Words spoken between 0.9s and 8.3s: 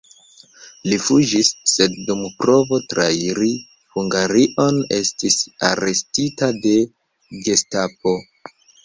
Li fuĝis, sed dum provo trairi Hungarion estis arestita de Gestapo.